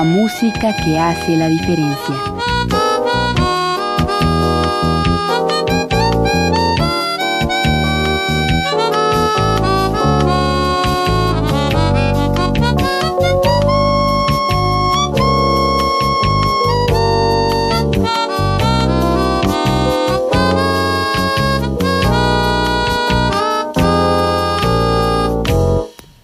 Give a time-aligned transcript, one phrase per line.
[0.00, 2.14] La música que hace la diferencia.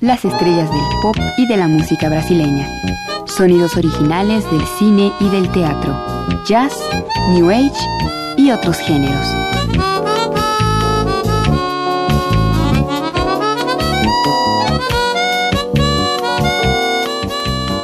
[0.00, 2.66] las estrellas del pop y de la música brasileña,
[3.36, 5.94] sonidos originales del cine y del teatro,
[6.46, 6.72] jazz,
[7.34, 7.70] new age
[8.38, 9.26] y otros géneros.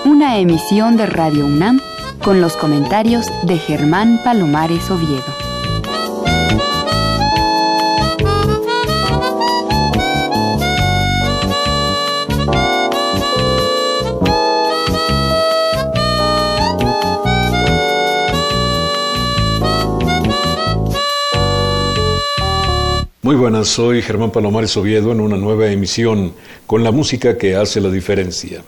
[0.06, 1.80] Una emisión de Radio UNAM
[2.25, 5.31] con los comentarios de Germán Palomares Oviedo.
[23.25, 26.33] Muy buenas, soy Germán Palomares Oviedo en una nueva emisión
[26.67, 28.64] con la música que hace la diferencia.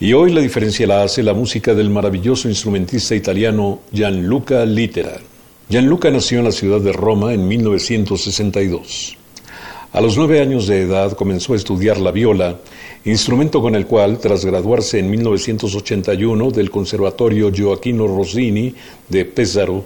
[0.00, 5.20] Y hoy la diferencia la hace la música del maravilloso instrumentista italiano Gianluca Litera.
[5.68, 9.16] Gianluca nació en la ciudad de Roma en 1962.
[9.92, 12.58] A los nueve años de edad comenzó a estudiar la viola,
[13.04, 18.74] instrumento con el cual, tras graduarse en 1981 del Conservatorio Gioacchino Rossini
[19.08, 19.84] de Pesaro,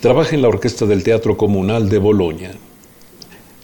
[0.00, 2.52] trabaja en la Orquesta del Teatro Comunal de Bolonia.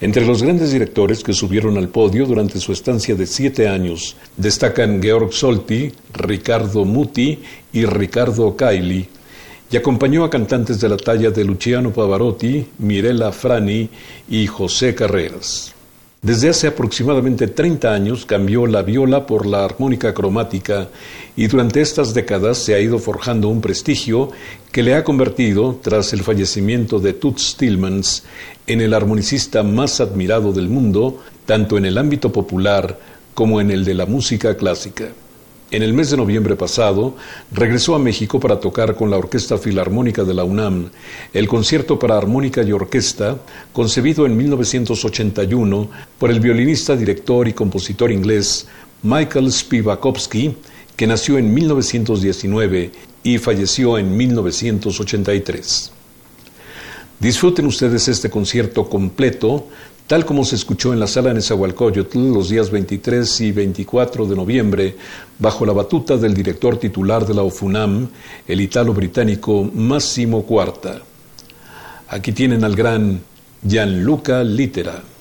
[0.04, 5.02] Entre los grandes directores que subieron al podio durante su estancia de siete años destacan
[5.02, 7.38] Georg Solti, Ricardo Muti
[7.72, 9.08] y Ricardo Caili,
[9.70, 13.88] y acompañó a cantantes de la talla de Luciano Pavarotti, Mirella Frani
[14.28, 15.74] y José Carreras.
[16.24, 20.88] Desde hace aproximadamente 30 años cambió la viola por la armónica cromática
[21.36, 24.30] y durante estas décadas se ha ido forjando un prestigio
[24.72, 28.24] que le ha convertido, tras el fallecimiento de Toots Tillmans,
[28.66, 32.98] en el armonicista más admirado del mundo, tanto en el ámbito popular
[33.34, 35.08] como en el de la música clásica.
[35.74, 37.16] En el mes de noviembre pasado,
[37.50, 40.90] regresó a México para tocar con la Orquesta Filarmónica de la UNAM
[41.32, 43.40] el concierto para armónica y orquesta,
[43.72, 48.68] concebido en 1981 por el violinista, director y compositor inglés
[49.02, 50.54] Michael Spivakowski,
[50.94, 52.92] que nació en 1919
[53.24, 55.90] y falleció en 1983.
[57.18, 59.66] Disfruten ustedes este concierto completo
[60.06, 64.36] tal como se escuchó en la sala de Nezahualcóyotl los días 23 y 24 de
[64.36, 64.96] noviembre,
[65.38, 68.08] bajo la batuta del director titular de la OFUNAM,
[68.46, 71.00] el italo-británico Massimo Cuarta.
[72.08, 73.20] Aquí tienen al gran
[73.66, 75.13] Gianluca Litera.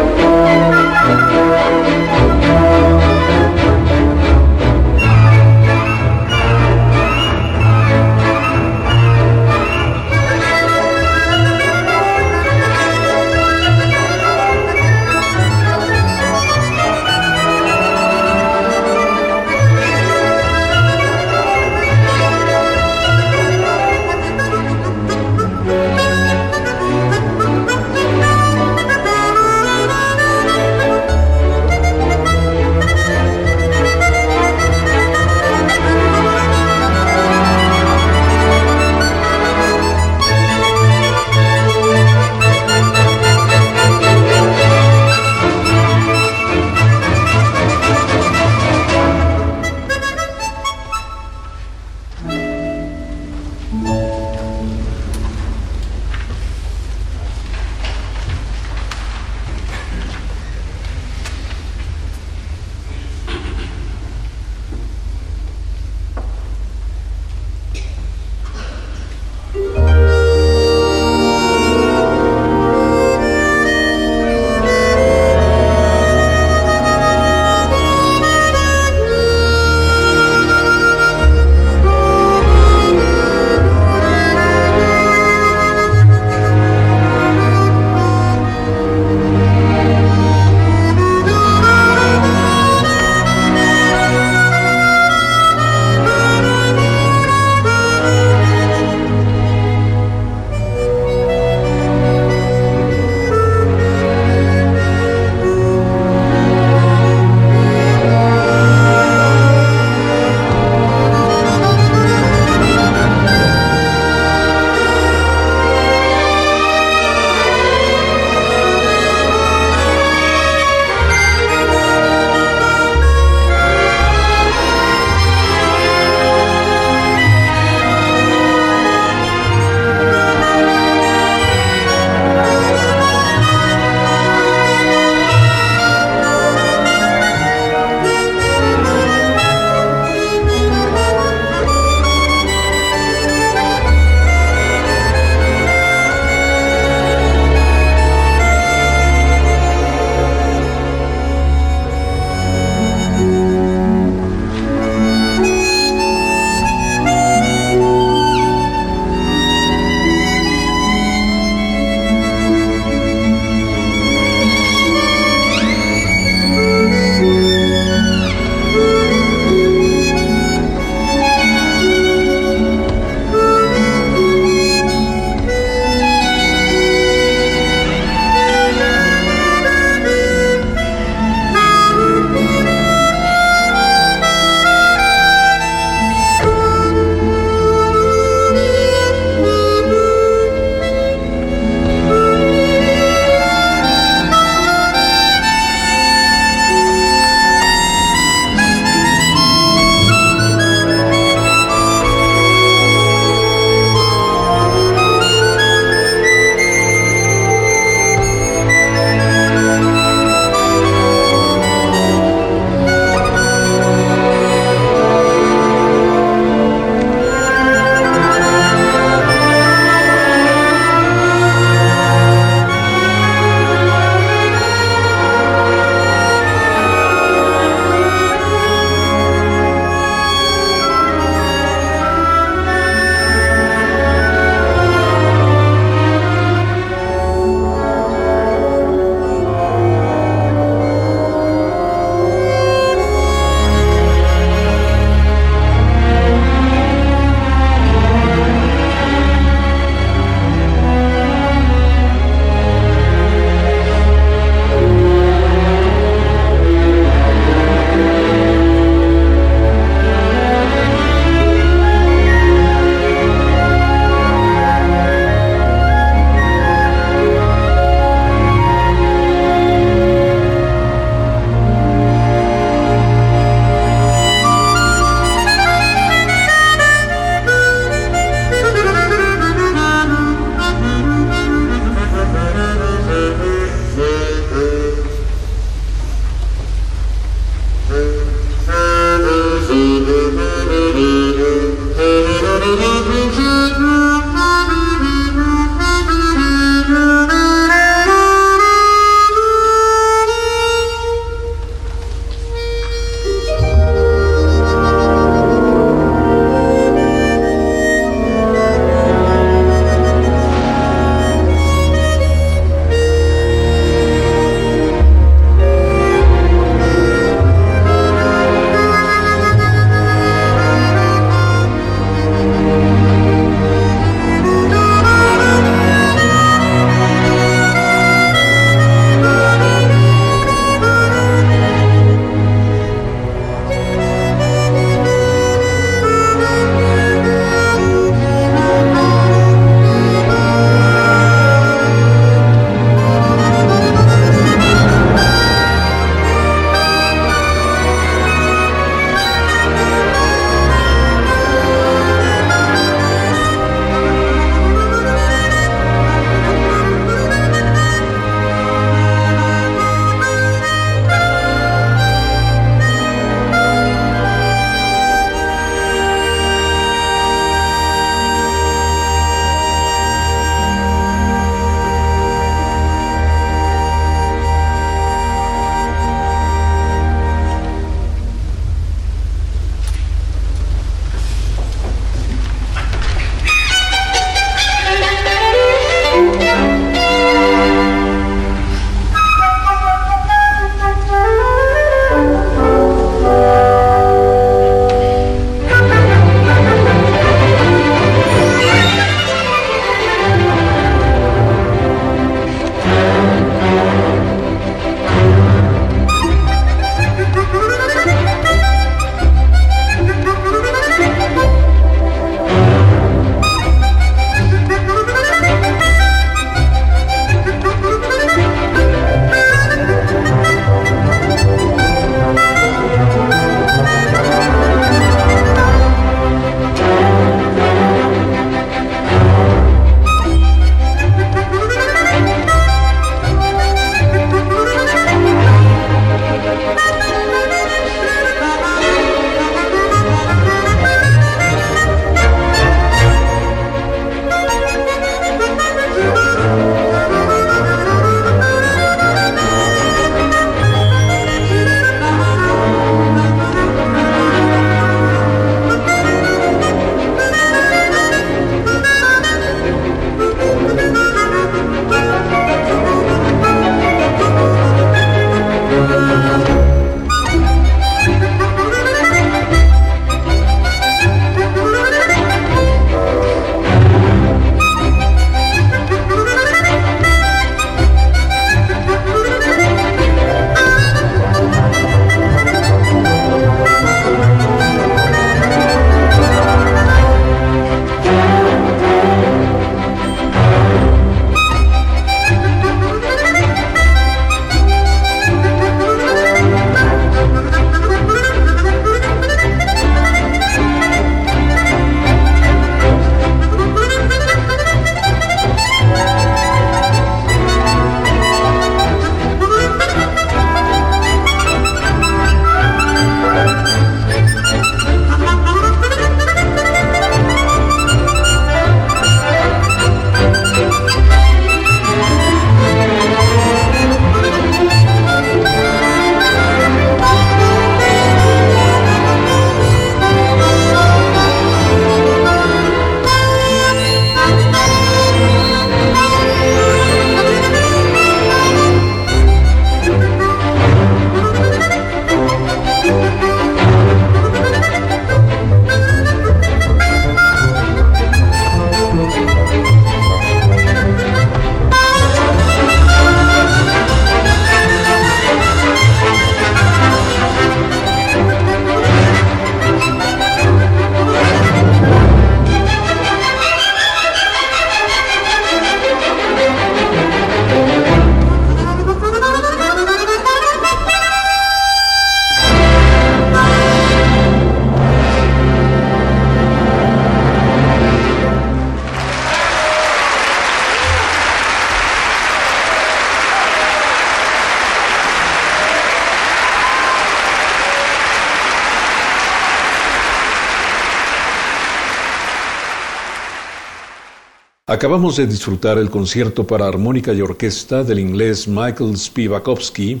[594.80, 600.00] Acabamos de disfrutar el concierto para armónica y orquesta del inglés Michael Spivakowski,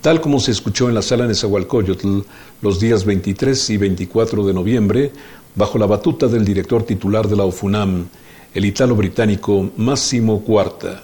[0.00, 2.20] tal como se escuchó en la sala Nezahualcóyotl
[2.62, 5.12] los días 23 y 24 de noviembre,
[5.54, 8.06] bajo la batuta del director titular de la OFUNAM,
[8.54, 11.02] el italo-británico Massimo Cuarta,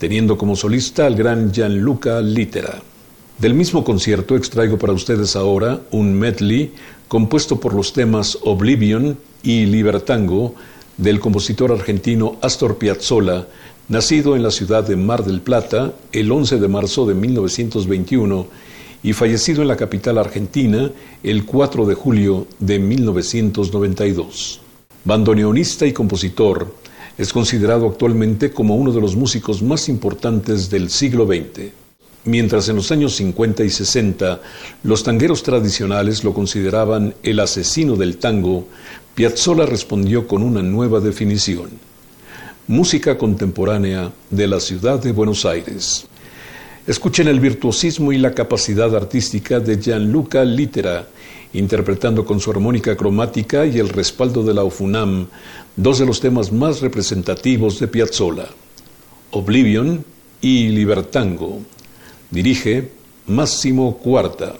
[0.00, 2.82] teniendo como solista al gran Gianluca Litera.
[3.38, 6.72] Del mismo concierto extraigo para ustedes ahora un medley
[7.06, 10.56] compuesto por los temas Oblivion y Libertango,
[10.96, 13.46] del compositor argentino Astor Piazzolla,
[13.88, 18.46] nacido en la ciudad de Mar del Plata el 11 de marzo de 1921
[19.02, 20.90] y fallecido en la capital argentina
[21.22, 24.60] el 4 de julio de 1992.
[25.04, 26.82] Bandoneonista y compositor,
[27.18, 31.72] es considerado actualmente como uno de los músicos más importantes del siglo XX.
[32.24, 34.40] Mientras en los años 50 y 60
[34.84, 38.68] los tangueros tradicionales lo consideraban el asesino del tango,
[39.14, 41.68] Piazzolla respondió con una nueva definición.
[42.66, 46.06] Música contemporánea de la ciudad de Buenos Aires.
[46.86, 51.08] Escuchen el virtuosismo y la capacidad artística de Gianluca Litera,
[51.52, 55.26] interpretando con su armónica cromática y el respaldo de la UFUNAM
[55.76, 58.48] dos de los temas más representativos de Piazzolla,
[59.30, 60.02] Oblivion
[60.40, 61.60] y Libertango.
[62.30, 62.88] Dirige
[63.26, 64.54] Máximo Cuarta.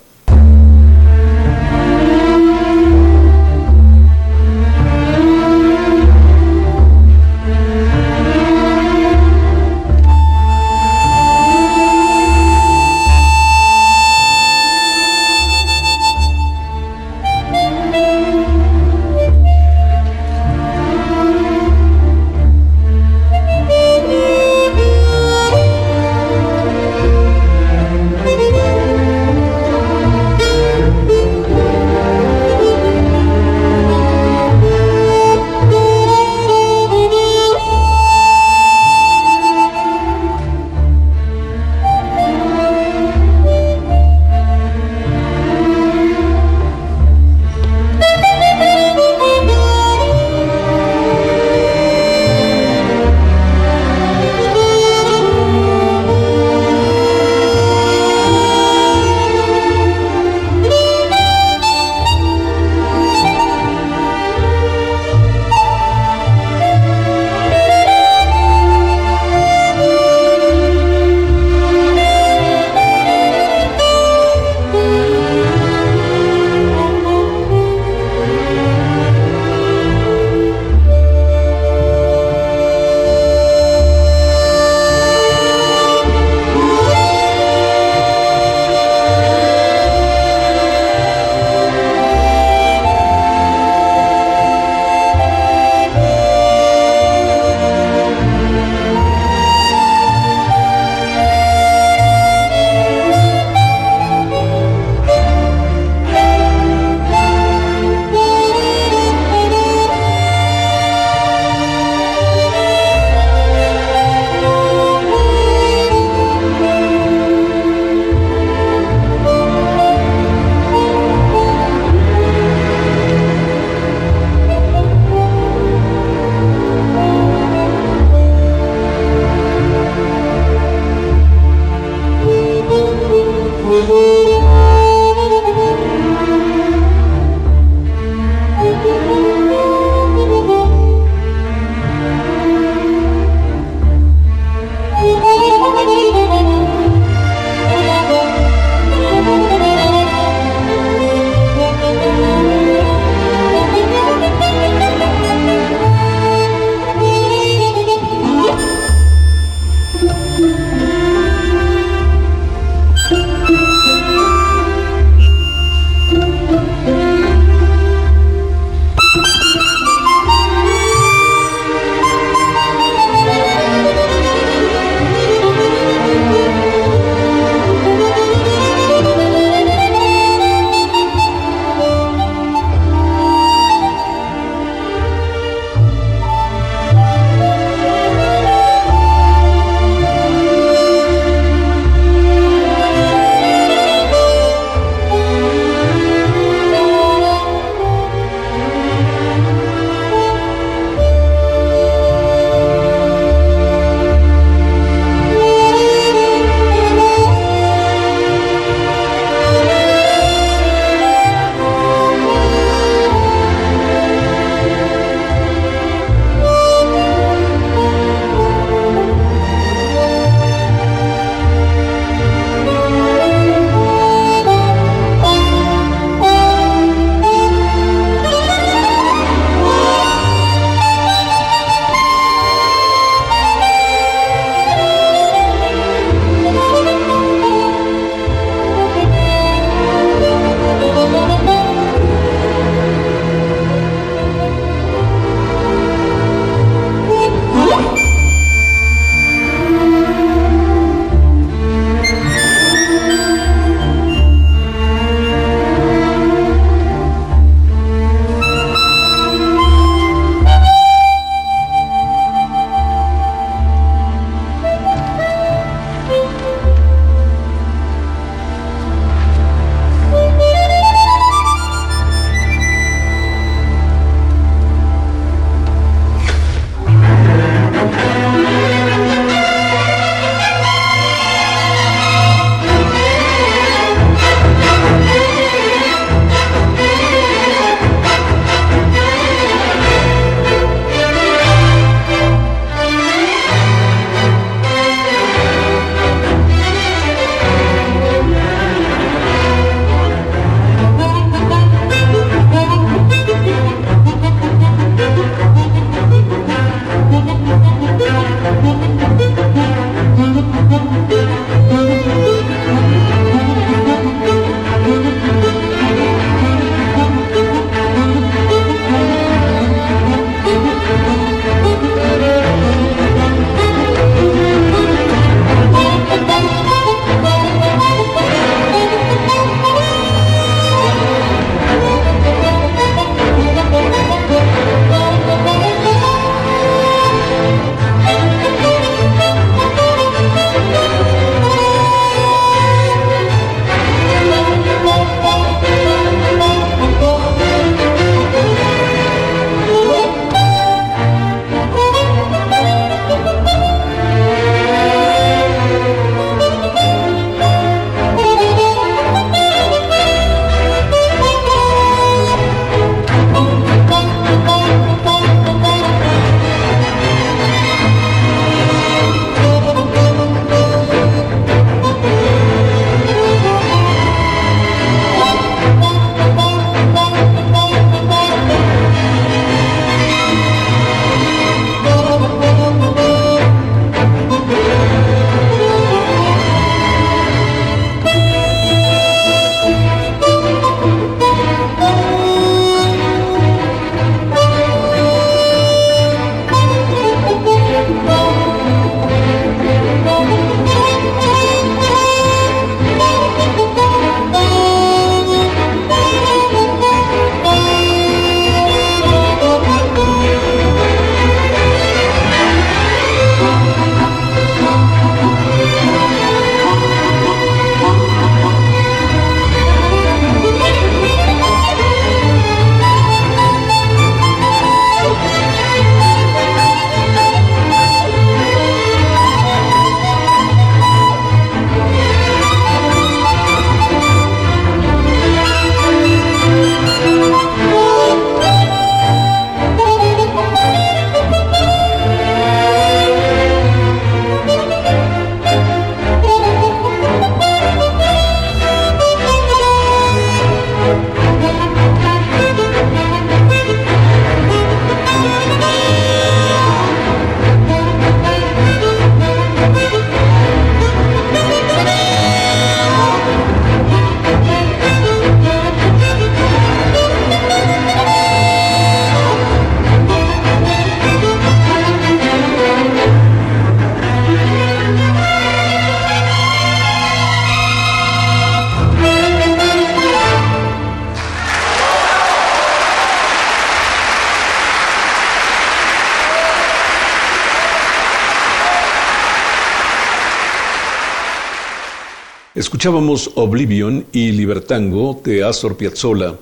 [492.73, 496.37] Escuchábamos Oblivion y Libertango de Astor Piazzolla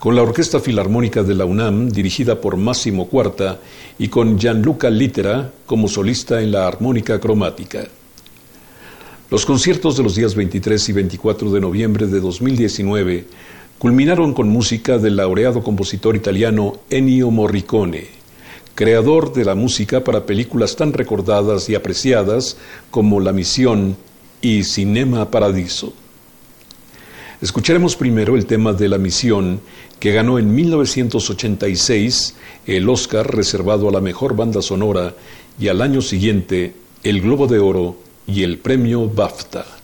[0.00, 3.60] con la Orquesta Filarmónica de la UNAM dirigida por Máximo Cuarta
[3.96, 7.86] y con Gianluca Littera como solista en la armónica cromática.
[9.30, 13.26] Los conciertos de los días 23 y 24 de noviembre de 2019
[13.78, 18.18] culminaron con música del laureado compositor italiano Ennio Morricone
[18.78, 22.56] creador de la música para películas tan recordadas y apreciadas
[22.92, 23.96] como La Misión
[24.40, 25.92] y Cinema Paradiso.
[27.40, 29.60] Escucharemos primero el tema de La Misión,
[30.00, 32.34] que ganó en 1986
[32.66, 35.14] el Oscar reservado a la mejor banda sonora
[35.58, 36.74] y al año siguiente
[37.04, 37.96] el Globo de Oro
[38.26, 39.77] y el premio BAFTA.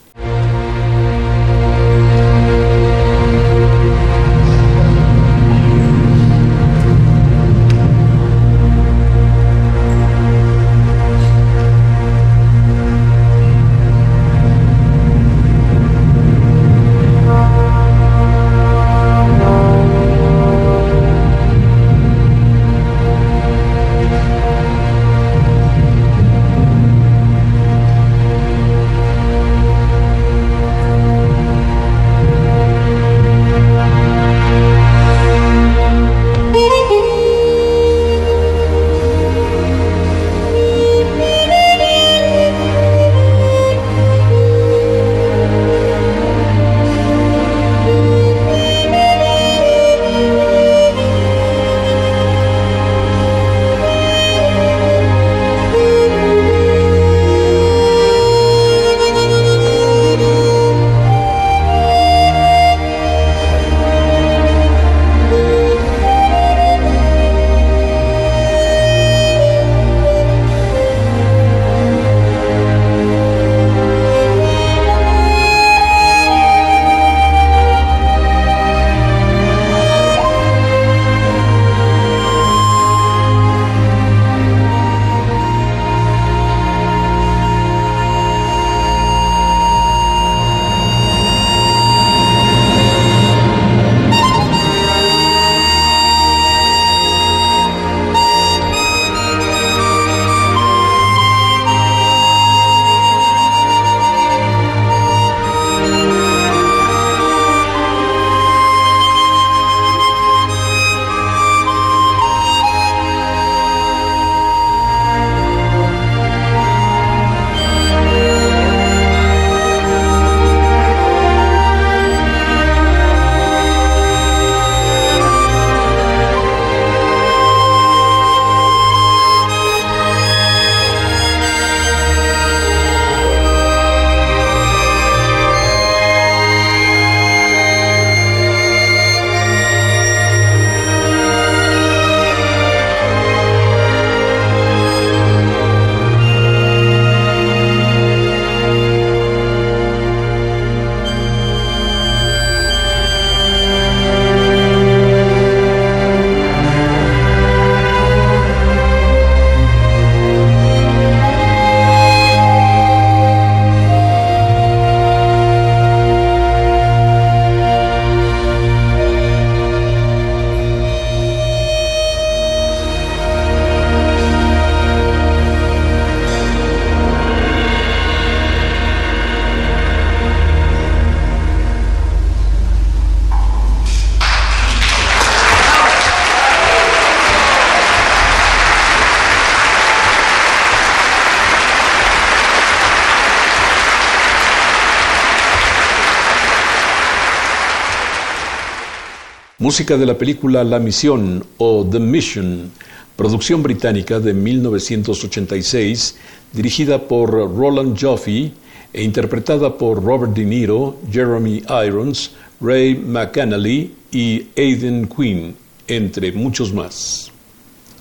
[199.65, 202.71] Música de la película La Misión o The Mission,
[203.17, 206.17] producción británica de 1986,
[206.53, 208.53] dirigida por Roland Joffe
[208.93, 215.57] e interpretada por Robert De Niro, Jeremy Irons, Ray McAnally y Aidan Quinn,
[215.89, 217.33] entre muchos más.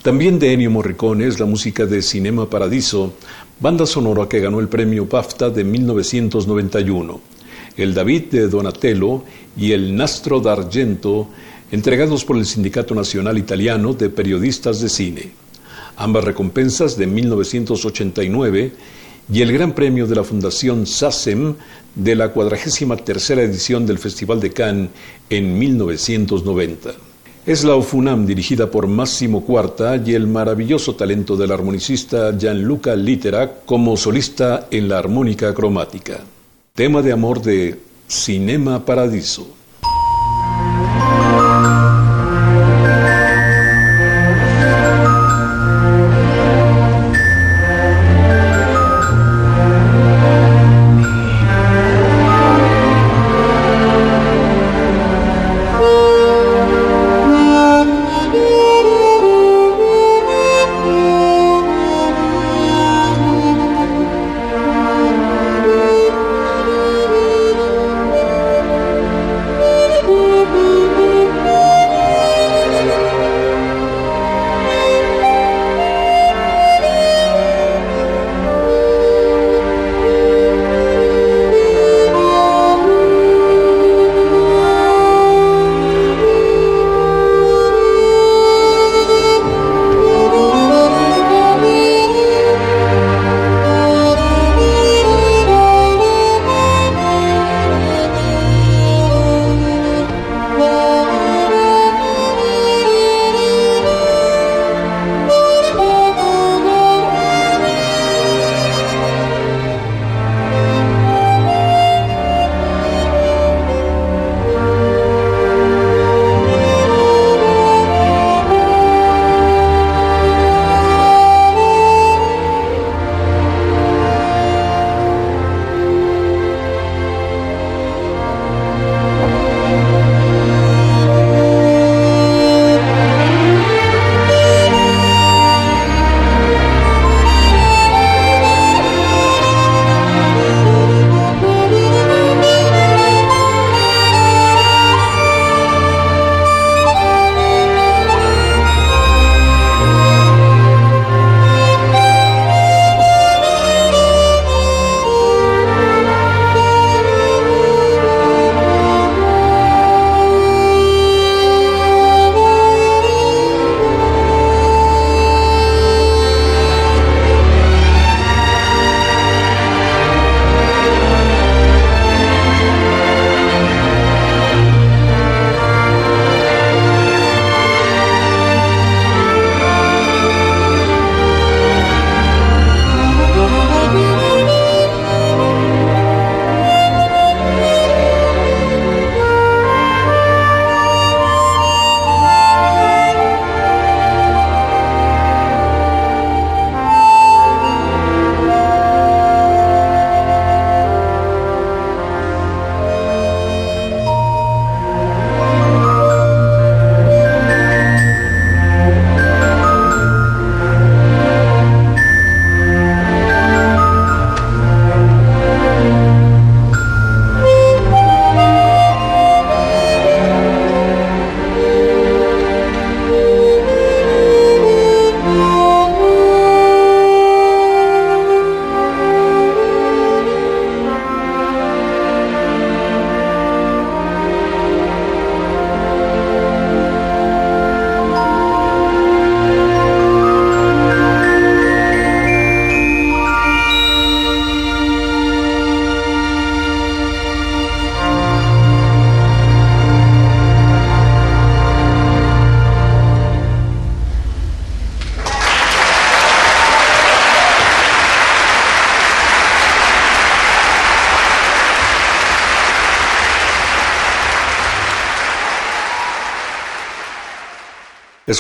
[0.02, 3.14] También de Ennio Morricone es la música de Cinema Paradiso,
[3.62, 7.22] banda sonora que ganó el premio BAFTA de 1991,
[7.78, 9.24] el David de Donatello
[9.56, 11.30] y el Nastro d'Argento
[11.74, 15.32] entregados por el Sindicato Nacional Italiano de Periodistas de Cine.
[15.98, 18.72] Ambas recompensas de 1989
[19.34, 21.56] y el Gran Premio de la Fundación SACEM
[21.96, 24.92] de la 43 edición del Festival de Cannes
[25.32, 26.92] en 1990.
[27.44, 33.52] Es la OFUNAM dirigida por Massimo Cuarta y el maravilloso talento del armonicista Gianluca Littera
[33.66, 36.20] como solista en la armónica cromática.
[36.76, 39.63] tema de amor de Cinema Paradiso.
[41.64, 41.93] Thank you.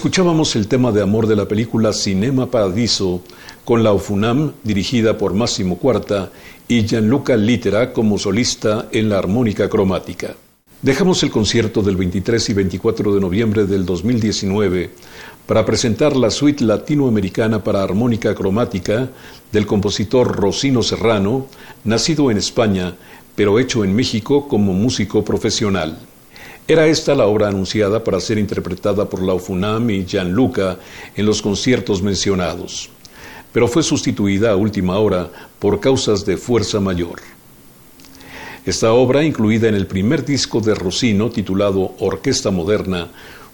[0.03, 3.21] Escuchábamos el tema de amor de la película Cinema Paradiso
[3.63, 6.29] con la OFUNAM dirigida por Máximo Cuarta
[6.67, 10.35] y Gianluca Litera como solista en la armónica cromática.
[10.81, 14.89] Dejamos el concierto del 23 y 24 de noviembre del 2019
[15.47, 19.07] para presentar la suite latinoamericana para armónica cromática
[19.53, 21.47] del compositor Rosino Serrano,
[21.85, 22.93] nacido en España,
[23.37, 25.97] pero hecho en México como músico profesional.
[26.65, 30.77] Era esta la obra anunciada para ser interpretada por la UFUNAM y Gianluca
[31.13, 32.89] en los conciertos mencionados,
[33.51, 37.19] pero fue sustituida a última hora por causas de fuerza mayor.
[38.65, 43.09] Esta obra, incluida en el primer disco de Rossino titulado Orquesta Moderna,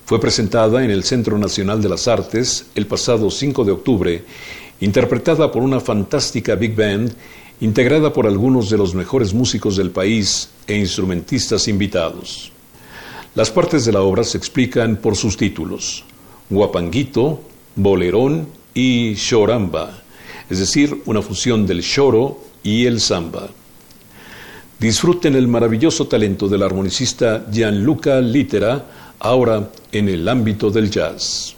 [0.05, 4.23] fue presentada en el Centro Nacional de las Artes el pasado 5 de octubre,
[4.81, 7.11] interpretada por una fantástica big band
[7.59, 12.51] integrada por algunos de los mejores músicos del país e instrumentistas invitados.
[13.35, 16.03] Las partes de la obra se explican por sus títulos,
[16.49, 17.41] Guapanguito,
[17.75, 20.01] Bolerón y Choramba,
[20.49, 23.49] es decir, una fusión del choro y el samba.
[24.79, 31.55] Disfruten el maravilloso talento del armonicista Gianluca Litera, ahora en el ámbito del jazz.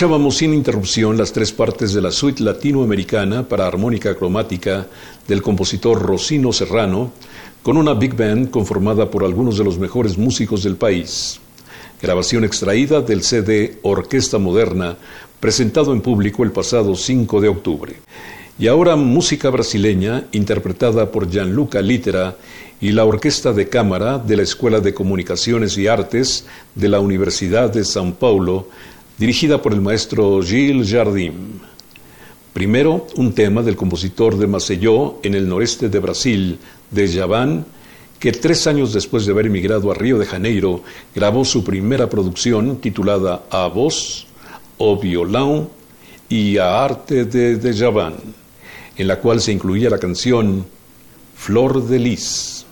[0.00, 4.86] Escuchábamos sin interrupción las tres partes de la suite latinoamericana para armónica cromática
[5.28, 7.12] del compositor Rosino Serrano,
[7.62, 11.38] con una big band conformada por algunos de los mejores músicos del país.
[12.00, 14.96] Grabación extraída del CD Orquesta Moderna,
[15.38, 17.96] presentado en público el pasado 5 de octubre.
[18.58, 22.38] Y ahora música brasileña interpretada por Gianluca Litera
[22.80, 27.70] y la Orquesta de Cámara de la Escuela de Comunicaciones y Artes de la Universidad
[27.70, 28.68] de São Paulo,
[29.20, 31.34] dirigida por el maestro Gilles Jardim.
[32.54, 36.58] Primero, un tema del compositor de Maceió, en el noreste de Brasil,
[36.90, 37.66] de Javan,
[38.18, 40.82] que tres años después de haber emigrado a Río de Janeiro,
[41.14, 44.26] grabó su primera producción titulada A Voz,
[44.78, 45.68] O Violão
[46.30, 48.14] y A Arte de, de
[48.96, 50.64] en la cual se incluía la canción
[51.36, 52.64] Flor de Lis.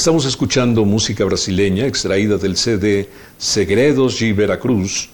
[0.00, 5.10] Estamos escuchando música brasileña extraída del CD Segredos de Veracruz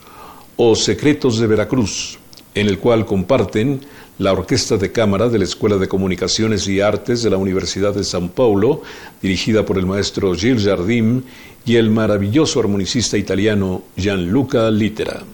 [0.55, 2.21] o Secretos de Veracruz,
[2.55, 3.81] en el cual comparten
[4.21, 8.03] la Orquesta de Cámara de la Escuela de Comunicaciones y Artes de la Universidad de
[8.03, 8.83] São Paulo,
[9.21, 11.23] dirigida por el maestro Gilles Jardim,
[11.65, 15.25] y el maravilloso armonicista italiano Gianluca Littera.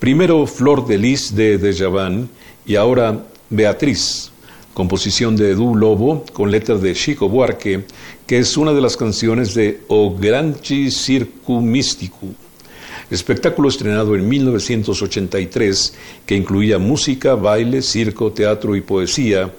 [0.00, 2.28] Primero Flor de Lis de Dejavan
[2.66, 4.32] y ahora Beatriz,
[4.78, 7.82] composición de Edu Lobo con letras de Chico Buarque,
[8.28, 12.28] que es una de las canciones de O Granchi Circu Místico,
[13.10, 19.52] espectáculo estrenado en 1983 que incluía música, baile, circo, teatro y poesía,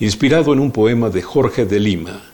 [0.00, 2.24] inspirado en un poema de Jorge de Lima,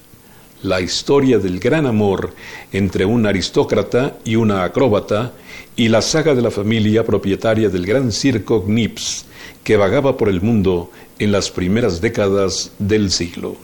[0.63, 2.35] la historia del gran amor
[2.73, 5.35] entre un aristócrata y una acróbata
[5.77, 9.27] y la saga de la familia propietaria del gran circo Gnips,
[9.63, 10.91] que vagaba por el mundo
[11.21, 13.57] en las primeras décadas del siglo.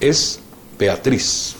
[0.00, 0.40] Es
[0.78, 1.57] Beatriz.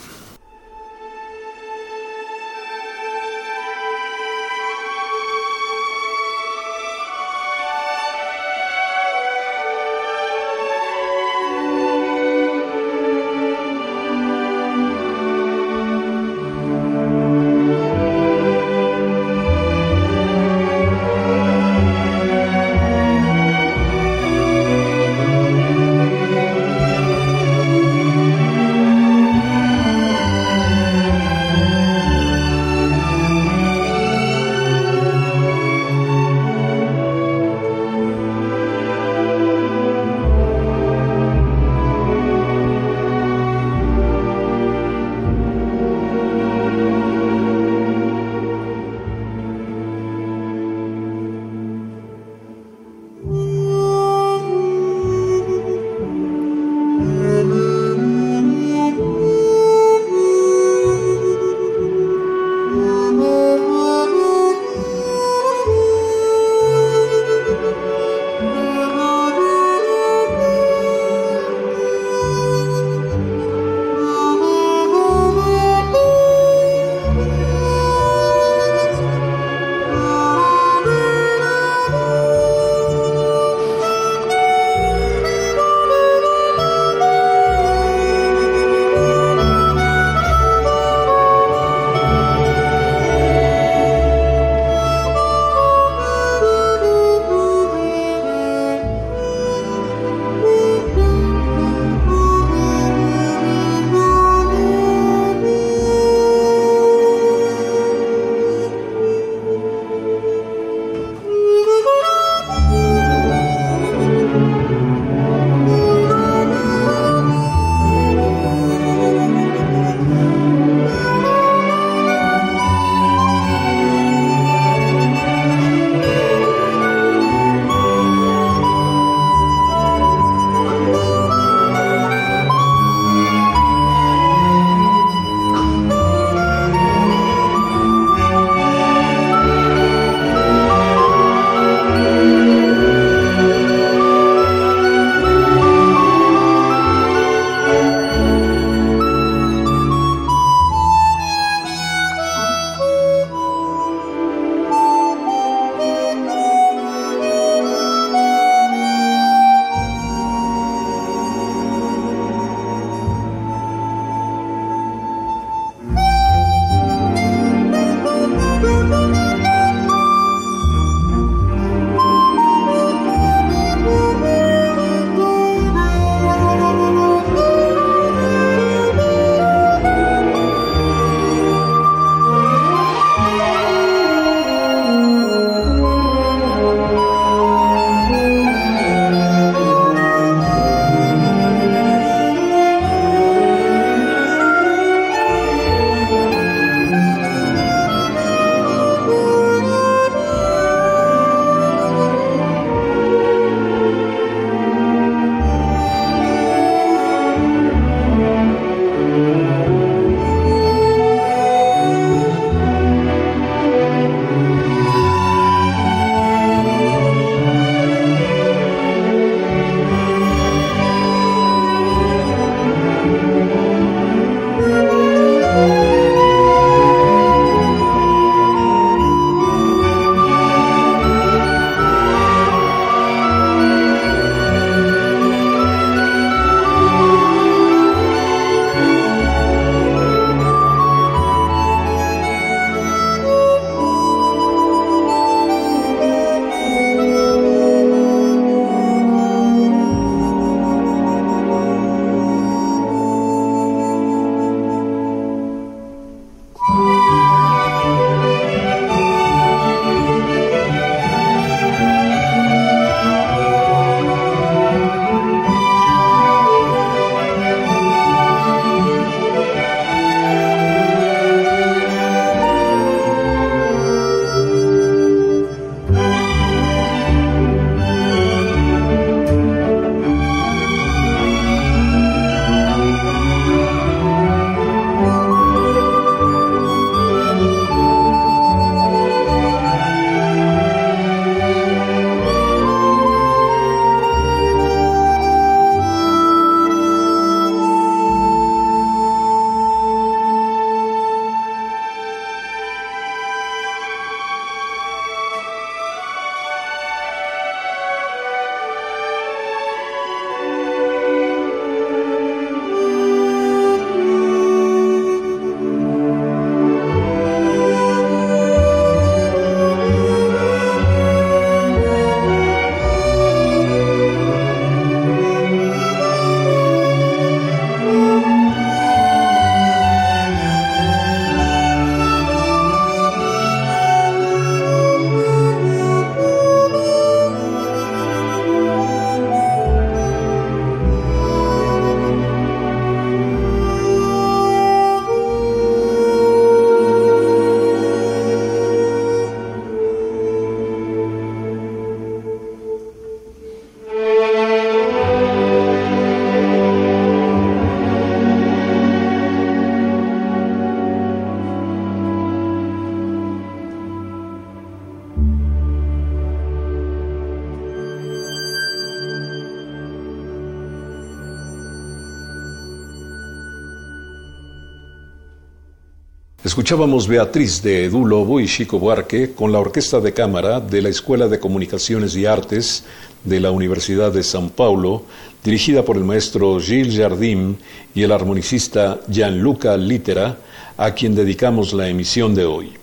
[376.69, 380.91] Escuchábamos Beatriz de Edu Lobo y Chico Buarque con la Orquesta de Cámara de la
[380.91, 382.85] Escuela de Comunicaciones y Artes
[383.25, 385.05] de la Universidad de San Paulo,
[385.43, 387.57] dirigida por el maestro Gilles Jardim
[387.95, 390.37] y el armonicista Gianluca Litera,
[390.77, 392.75] a quien dedicamos la emisión de hoy.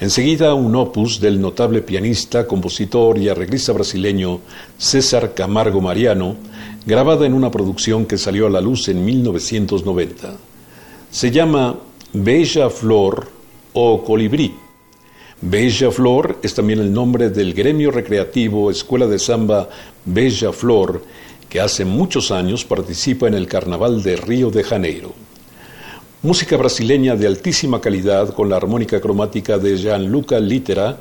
[0.00, 4.40] Enseguida un opus del notable pianista, compositor y arreglista brasileño
[4.76, 6.34] César Camargo Mariano,
[6.84, 10.32] grabada en una producción que salió a la luz en 1990.
[11.12, 11.76] Se llama
[12.12, 13.28] Bella Flor
[13.72, 14.52] o Colibrí.
[15.40, 19.68] Bella Flor es también el nombre del gremio recreativo Escuela de Samba
[20.04, 21.04] Bella Flor,
[21.48, 25.14] que hace muchos años participa en el Carnaval de Río de Janeiro.
[26.22, 30.98] Música brasileña de altísima calidad con la armónica cromática de Gianluca Litera,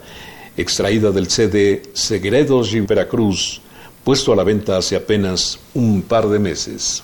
[0.55, 3.61] extraída del CD Segredos de Veracruz,
[4.03, 7.03] puesto a la venta hace apenas un par de meses.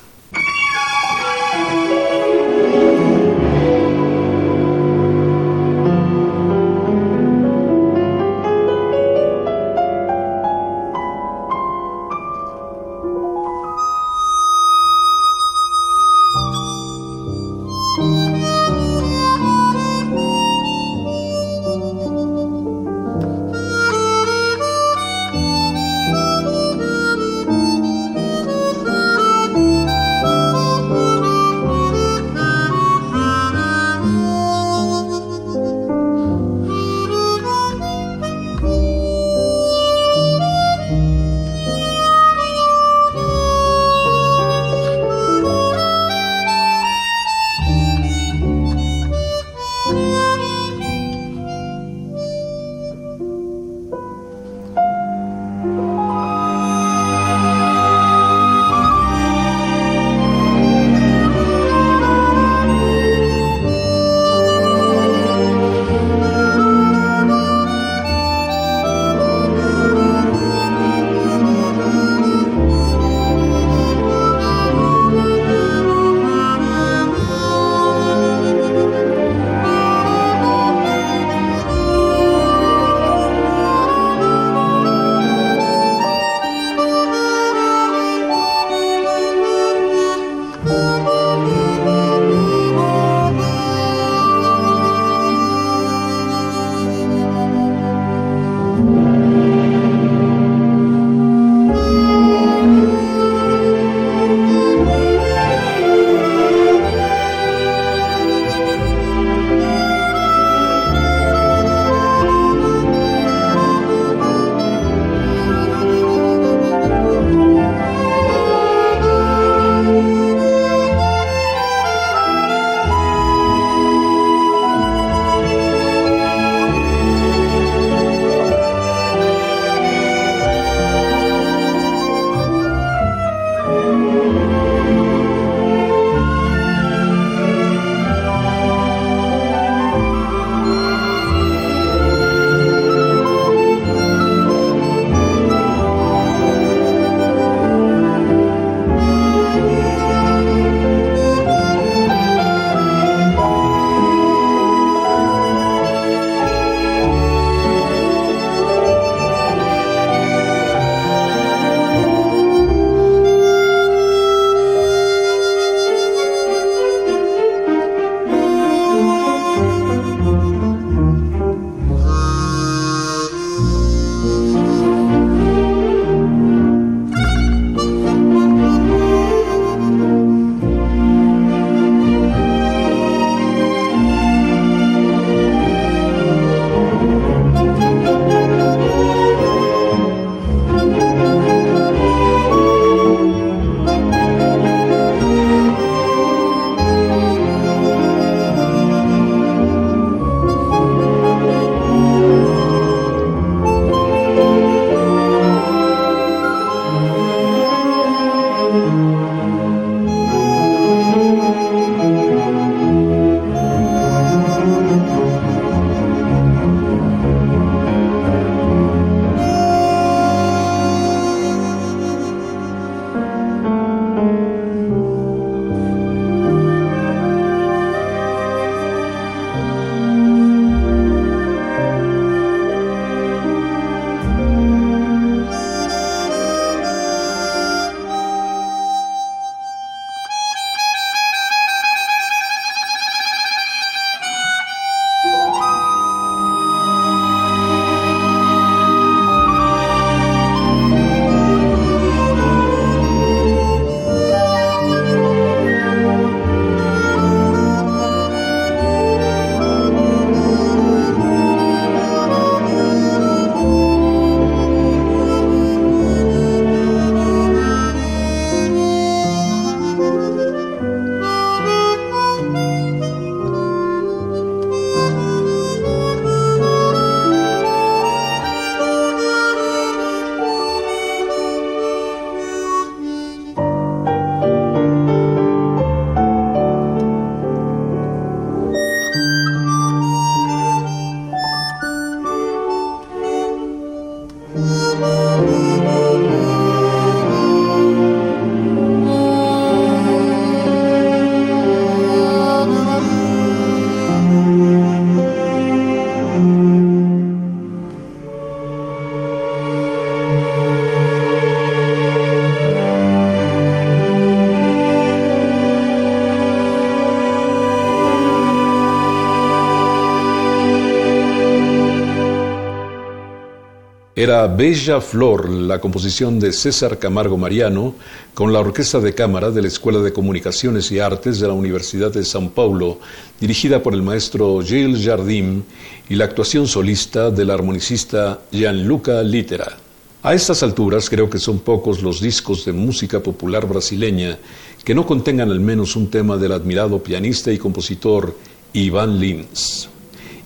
[324.26, 327.94] Era Bella Flor, la composición de César Camargo Mariano,
[328.34, 332.12] con la Orquesta de Cámara de la Escuela de Comunicaciones y Artes de la Universidad
[332.12, 332.98] de São Paulo,
[333.40, 335.62] dirigida por el maestro Gilles Jardim,
[336.10, 339.78] y la actuación solista del armonicista Gianluca Litera.
[340.24, 344.40] A estas alturas creo que son pocos los discos de música popular brasileña
[344.84, 348.36] que no contengan al menos un tema del admirado pianista y compositor
[348.74, 349.88] Iván Lins.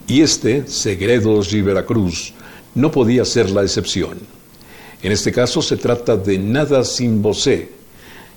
[0.06, 2.34] Y este, Segredos de Veracruz,
[2.76, 4.20] no podía ser la excepción.
[5.02, 7.70] En este caso se trata de Nada sin Bosé,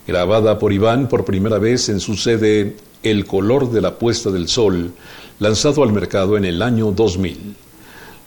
[0.07, 4.49] grabada por Iván por primera vez en su sede El color de la puesta del
[4.49, 4.93] sol,
[5.39, 7.57] lanzado al mercado en el año 2000.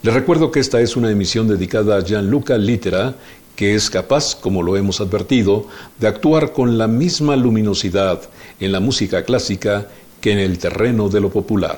[0.02, 3.14] Les recuerdo que esta es una emisión dedicada a Gianluca Litera,
[3.56, 5.66] que es capaz, como lo hemos advertido,
[5.98, 8.20] de actuar con la misma luminosidad
[8.60, 9.88] en la música clásica
[10.20, 11.76] que en el terreno de lo popular.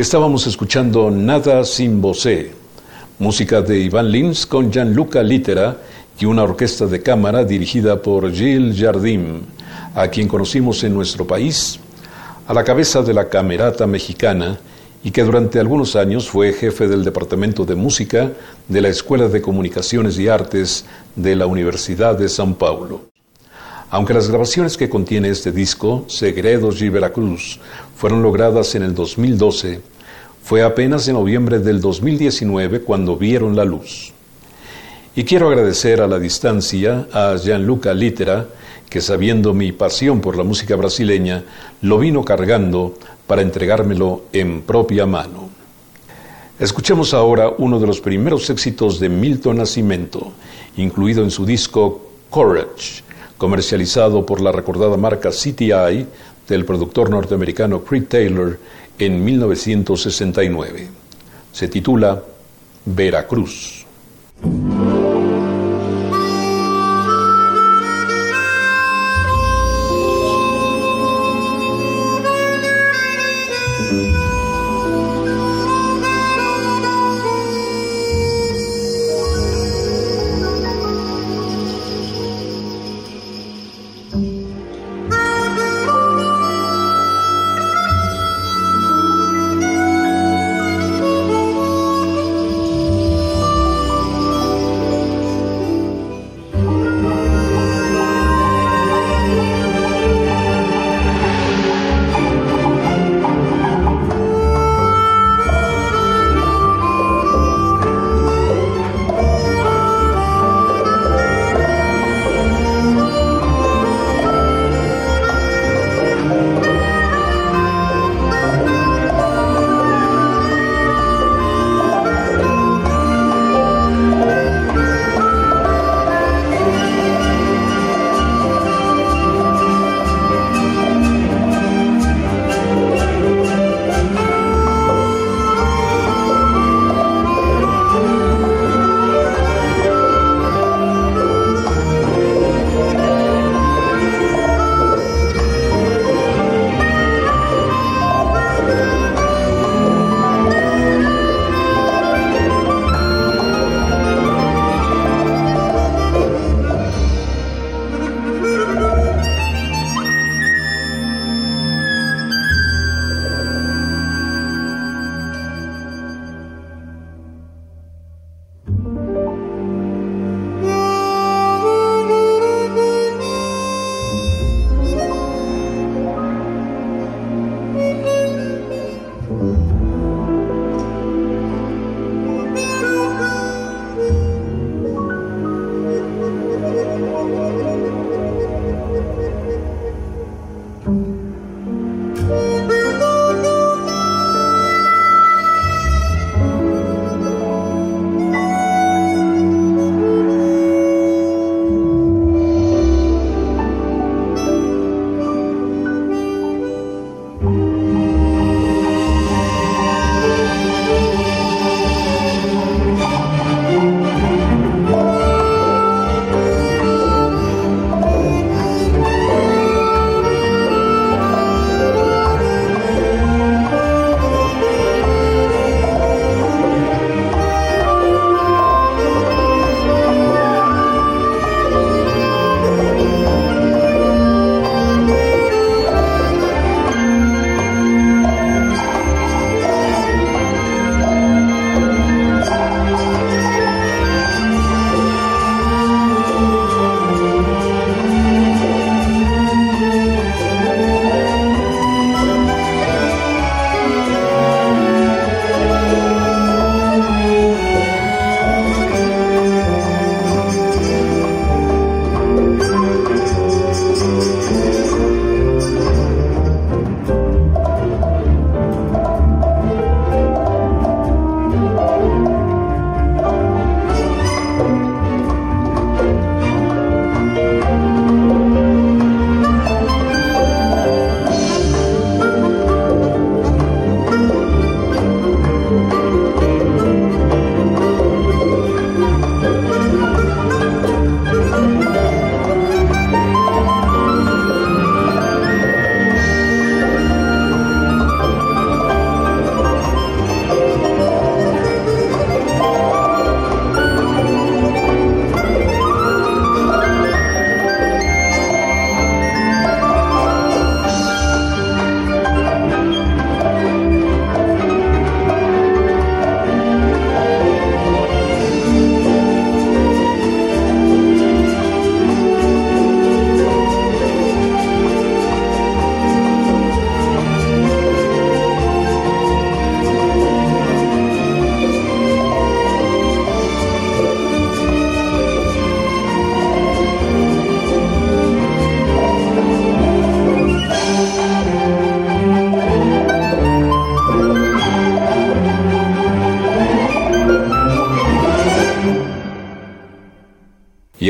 [0.00, 2.52] Estábamos escuchando Nada sin Bosé,
[3.18, 5.76] música de Iván Lins con Gianluca Litera
[6.18, 9.42] y una orquesta de cámara dirigida por Gilles Jardim,
[9.94, 11.78] a quien conocimos en nuestro país,
[12.46, 14.58] a la cabeza de la Camerata Mexicana
[15.04, 18.32] y que durante algunos años fue jefe del Departamento de Música
[18.68, 23.10] de la Escuela de Comunicaciones y Artes de la Universidad de San Paulo.
[23.90, 27.58] Aunque las grabaciones que contiene este disco, Segredos y Veracruz,
[27.96, 29.80] fueron logradas en el 2012,
[30.44, 34.12] fue apenas en noviembre del 2019 cuando vieron la luz.
[35.16, 38.46] Y quiero agradecer a la distancia a Gianluca Litera,
[38.88, 41.42] que sabiendo mi pasión por la música brasileña,
[41.82, 42.94] lo vino cargando
[43.26, 45.50] para entregármelo en propia mano.
[46.60, 50.32] Escuchemos ahora uno de los primeros éxitos de Milton Nascimento,
[50.76, 53.02] incluido en su disco Courage,
[53.40, 56.06] comercializado por la recordada marca CTI
[56.46, 58.58] del productor norteamericano Creed Taylor
[58.98, 60.88] en 1969.
[61.50, 62.22] Se titula
[62.84, 63.86] Veracruz.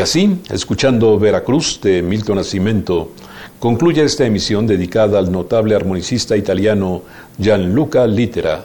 [0.01, 3.11] Y así, escuchando Veracruz de Milton Nascimento,
[3.59, 7.03] concluye esta emisión dedicada al notable armonicista italiano
[7.37, 8.65] Gianluca Litera,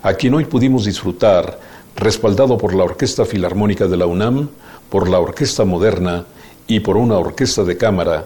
[0.00, 1.58] a quien hoy pudimos disfrutar,
[1.96, 4.48] respaldado por la Orquesta Filarmónica de la UNAM,
[4.88, 6.24] por la Orquesta Moderna
[6.68, 8.24] y por una orquesta de cámara,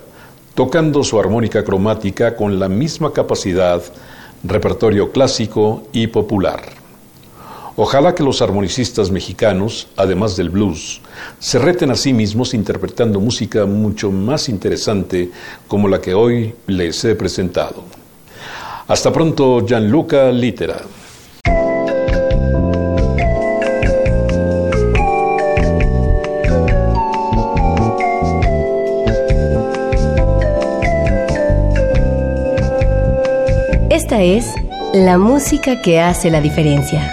[0.54, 3.80] tocando su armónica cromática con la misma capacidad,
[4.44, 6.79] repertorio clásico y popular.
[7.76, 11.00] Ojalá que los armonicistas mexicanos, además del blues,
[11.38, 15.30] se reten a sí mismos interpretando música mucho más interesante
[15.68, 17.84] como la que hoy les he presentado.
[18.88, 20.82] Hasta pronto, Gianluca Litera.
[33.90, 34.46] Esta es
[34.92, 37.12] la música que hace la diferencia.